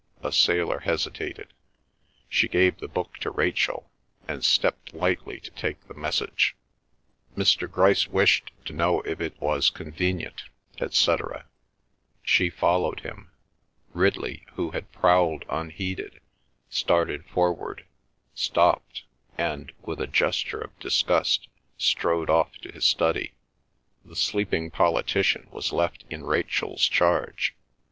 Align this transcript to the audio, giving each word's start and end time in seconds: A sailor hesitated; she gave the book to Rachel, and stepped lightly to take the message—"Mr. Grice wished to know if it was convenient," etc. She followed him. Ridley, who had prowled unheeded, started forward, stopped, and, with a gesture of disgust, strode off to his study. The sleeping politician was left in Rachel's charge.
A 0.23 0.31
sailor 0.31 0.79
hesitated; 0.79 1.53
she 2.27 2.47
gave 2.47 2.79
the 2.79 2.87
book 2.87 3.19
to 3.19 3.29
Rachel, 3.29 3.91
and 4.27 4.43
stepped 4.43 4.95
lightly 4.95 5.39
to 5.41 5.51
take 5.51 5.79
the 5.87 5.93
message—"Mr. 5.93 7.69
Grice 7.71 8.07
wished 8.07 8.49
to 8.65 8.73
know 8.73 9.01
if 9.01 9.21
it 9.21 9.39
was 9.39 9.69
convenient," 9.69 10.45
etc. 10.79 11.45
She 12.23 12.49
followed 12.49 13.01
him. 13.01 13.29
Ridley, 13.93 14.47
who 14.55 14.71
had 14.71 14.91
prowled 14.91 15.45
unheeded, 15.47 16.19
started 16.67 17.23
forward, 17.27 17.85
stopped, 18.33 19.03
and, 19.37 19.71
with 19.83 20.01
a 20.01 20.07
gesture 20.07 20.61
of 20.61 20.79
disgust, 20.79 21.47
strode 21.77 22.27
off 22.27 22.57
to 22.63 22.71
his 22.71 22.85
study. 22.85 23.33
The 24.03 24.15
sleeping 24.15 24.71
politician 24.71 25.47
was 25.51 25.71
left 25.71 26.05
in 26.09 26.23
Rachel's 26.23 26.87
charge. 26.87 27.53